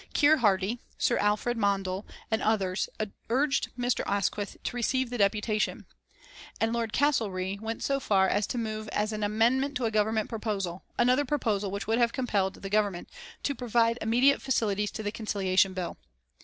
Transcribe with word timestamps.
Keir 0.13 0.37
Hardie, 0.37 0.79
Sir 0.97 1.17
Alfred 1.19 1.57
Mondell 1.59 2.07
and 2.31 2.41
others 2.41 2.89
urged 3.29 3.69
Mr. 3.77 4.03
Asquith 4.07 4.57
to 4.63 4.75
receive 4.75 5.11
the 5.11 5.19
deputation, 5.19 5.85
and 6.59 6.73
Lord 6.73 6.91
Castlereagh 6.91 7.61
went 7.61 7.83
so 7.83 7.99
far 7.99 8.27
as 8.27 8.47
to 8.47 8.57
move 8.57 8.87
as 8.93 9.13
an 9.13 9.21
amendment 9.23 9.77
to 9.77 9.85
a 9.85 9.91
Government 9.91 10.27
proposal, 10.27 10.83
another 10.97 11.23
proposal 11.23 11.69
which 11.69 11.85
would 11.85 11.99
have 11.99 12.13
compelled 12.13 12.55
the 12.55 12.67
Government 12.71 13.11
to 13.43 13.53
provide 13.53 13.99
immediate 14.01 14.41
facilities 14.41 14.89
to 14.89 15.03
the 15.03 15.11
Conciliation 15.11 15.75
Bill. 15.75 15.97